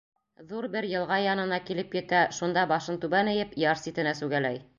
Ҙур 0.51 0.67
бер 0.75 0.87
йылға 0.93 1.19
янына 1.23 1.59
килеп 1.67 1.93
етә, 1.99 2.23
шунда 2.39 2.65
башын 2.73 2.99
түбән 3.05 3.31
эйеп, 3.37 3.55
яр 3.67 3.83
ситенә 3.85 4.17
сүгәләй. 4.23 4.63